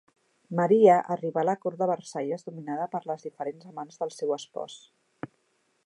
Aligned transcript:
Maria 0.59 0.95
arribà 1.15 1.41
a 1.41 1.43
la 1.49 1.55
Cort 1.65 1.77
de 1.83 1.87
Versalles 1.91 2.47
dominada 2.47 2.89
per 2.95 3.03
les 3.11 3.29
diferents 3.29 3.69
amants 3.73 4.03
del 4.05 4.15
seu 4.23 4.35
espòs. 4.39 4.81